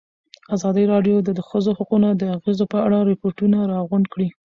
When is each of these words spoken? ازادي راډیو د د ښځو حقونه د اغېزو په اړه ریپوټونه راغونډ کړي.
ازادي 0.55 0.83
راډیو 0.93 1.17
د 1.23 1.29
د 1.37 1.39
ښځو 1.49 1.71
حقونه 1.79 2.09
د 2.15 2.23
اغېزو 2.37 2.65
په 2.73 2.77
اړه 2.85 2.97
ریپوټونه 3.11 3.57
راغونډ 3.73 4.05
کړي. 4.13 4.27